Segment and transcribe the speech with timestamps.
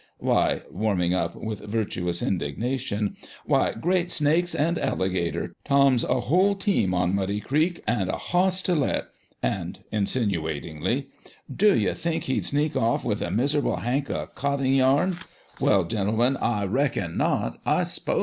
[0.17, 5.51] Why" (warming up with virtuous in dignation)" why, great snakes and alligators!
[5.63, 9.09] Tom's a whole team on Muddy Creek and a hoss to let!
[9.43, 11.05] And" (insinuatingly)"
[11.63, 15.17] do you think he'd sneak off with a miserable hank o' cotting yarn?
[15.59, 17.63] Well, gentlemen, I reckon not.
[17.63, 18.19] Charles Dickens.